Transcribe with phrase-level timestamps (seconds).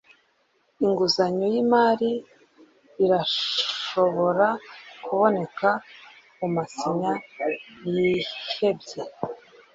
[0.83, 2.11] inguzanyo yimari
[3.03, 4.47] irashobora
[5.03, 5.69] kuboneka
[6.35, 7.11] kumasinya
[7.93, 9.01] yihebye